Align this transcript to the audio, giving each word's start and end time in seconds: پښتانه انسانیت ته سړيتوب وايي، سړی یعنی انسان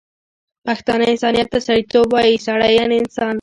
پښتانه 0.65 1.03
انسانیت 1.11 1.47
ته 1.53 1.59
سړيتوب 1.67 2.07
وايي، 2.13 2.35
سړی 2.47 2.71
یعنی 2.79 2.95
انسان 3.01 3.29